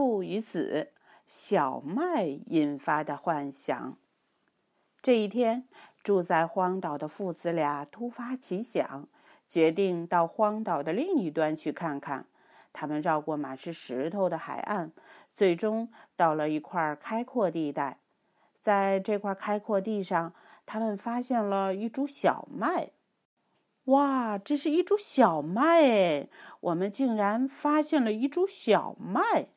[0.00, 0.92] 父与子，
[1.28, 3.98] 小麦引发的幻想。
[5.02, 5.68] 这一天，
[6.02, 9.06] 住在荒岛的父子俩突发奇想，
[9.46, 12.24] 决定到荒岛的另一端去看看。
[12.72, 14.92] 他们绕过满是石头的海岸，
[15.34, 17.98] 最终到了一块开阔地带。
[18.62, 20.32] 在这块开阔地上，
[20.64, 22.92] 他们发现了一株小麦。
[23.84, 26.28] 哇，这是一株小麦哎！
[26.60, 29.50] 我们竟然发现了一株小麦。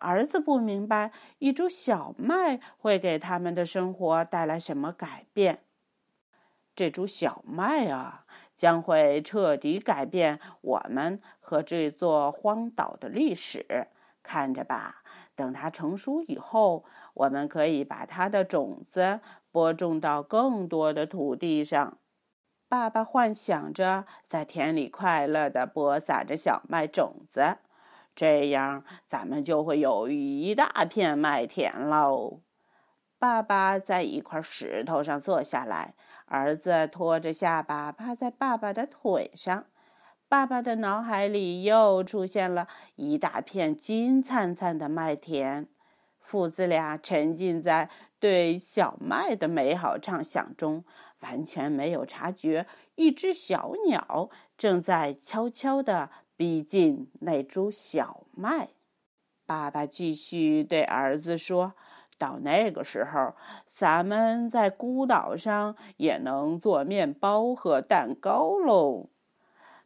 [0.00, 5.60] 儿子不明白一株小麦会给他们的生活带来什么改变。
[6.74, 13.88] 这株小麦啊，将会彻底改变我们和这座荒岛的历史。
[14.22, 15.02] 看着吧，
[15.34, 16.84] 等它成熟以后，
[17.14, 19.20] 我们可以把它的种子
[19.50, 21.98] 播种到更多的土地上。
[22.68, 27.56] 爸爸幻想着在田里快乐地播撒着小麦种子，
[28.18, 32.40] 这样咱们就会有一大片麦田喽。
[33.16, 35.94] 爸爸在一块石头上坐下来，
[36.26, 39.66] 儿子托着下巴趴在爸爸的腿上。
[40.28, 45.68] 爸爸的脑海里又出现了一大片金灿灿的麦田，
[46.18, 50.84] 父子俩沉浸在对小麦的美好畅想中，
[51.20, 58.68] 完全没有察觉一只小鸟正在悄悄地逼近那株小麦。
[59.44, 61.72] 爸爸继续对儿子说
[62.16, 63.34] ：“到那个时候，
[63.66, 69.08] 咱们在孤岛上也能做面包和蛋糕喽。”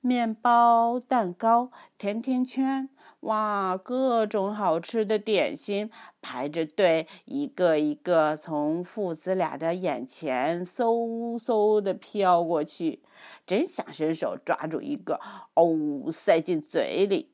[0.00, 2.88] 面包、蛋糕、甜甜圈，
[3.20, 13.02] 哇，各种好吃的点心排着队，一个一个从父子俩的眼前嗖嗖的飘过去，
[13.46, 15.18] 真想伸手抓住一个，
[15.54, 17.32] 哦，塞进嘴里。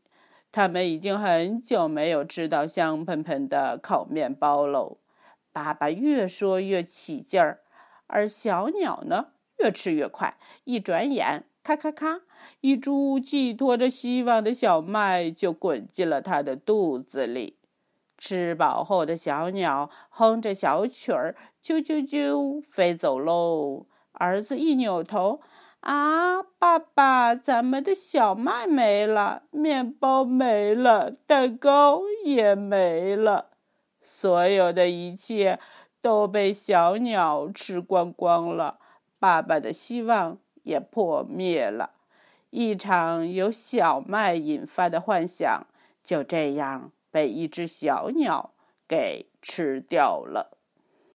[0.50, 4.98] 他们已经很久没有吃到香喷喷的烤面包喽。
[5.52, 7.61] 爸爸越说越起劲儿，
[8.06, 9.28] 而小鸟呢，
[9.62, 12.23] 越吃越快，一转眼，咔咔咔。
[12.61, 17.58] 一株寄托着希望的小麦就滚进了他的肚子里。
[18.18, 23.86] 吃饱后的小鸟哼着小曲儿，啾啾啾飞走喽。
[24.12, 25.40] 儿子一扭头，
[25.80, 33.51] 啊，爸爸，咱们的小麦没了，面包没了，蛋糕也没了，
[34.02, 35.58] 所有的一切
[36.01, 38.78] 都被小鸟吃光光了。
[39.22, 41.90] 爸爸的希望也破灭了。
[42.50, 45.64] 一场由小麦引发的幻想，
[46.02, 48.50] 就这样被一只小鸟
[48.88, 50.58] 给吃掉了。